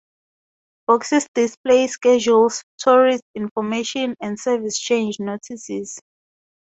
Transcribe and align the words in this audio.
Boxes 0.87 1.27
display 1.35 1.85
schedules, 1.85 2.63
tourist 2.79 3.21
information, 3.35 4.15
and 4.19 4.39
service 4.39 4.79
change 4.79 5.19
notices. 5.19 5.99